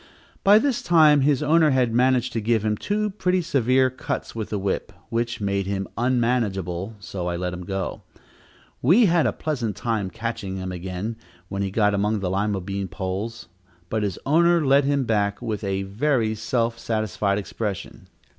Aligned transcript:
By 0.43 0.57
this 0.57 0.81
time 0.81 1.21
his 1.21 1.43
owner 1.43 1.69
had 1.69 1.93
managed 1.93 2.33
to 2.33 2.41
give 2.41 2.65
him 2.65 2.75
two 2.75 3.11
pretty 3.11 3.43
severe 3.43 3.91
cuts 3.91 4.33
with 4.33 4.49
the 4.49 4.57
whip, 4.57 4.91
which 5.09 5.39
made 5.39 5.67
him 5.67 5.87
unmanageable, 5.95 6.95
so 6.99 7.27
I 7.27 7.35
let 7.35 7.53
him 7.53 7.65
go. 7.67 8.01
We 8.81 9.05
had 9.05 9.27
a 9.27 9.31
pleasant 9.31 9.75
time 9.75 10.09
catching 10.09 10.57
him 10.57 10.71
again, 10.71 11.17
when 11.49 11.61
he 11.61 11.69
got 11.69 11.93
among 11.93 12.19
the 12.19 12.31
Lima 12.31 12.61
bean 12.61 12.87
poles; 12.87 13.47
but 13.89 14.01
his 14.01 14.17
owner 14.25 14.65
led 14.65 14.85
him 14.85 15.03
back 15.03 15.39
with 15.39 15.63
a 15.63 15.83
very 15.83 16.33
self 16.33 16.79
satisfied 16.79 17.37
expression. 17.37 18.07